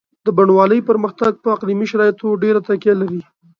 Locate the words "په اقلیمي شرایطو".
1.43-2.27